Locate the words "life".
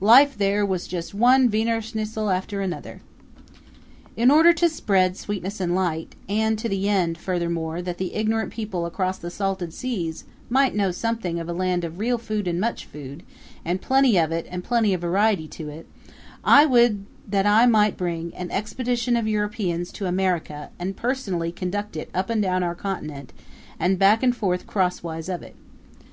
0.00-0.38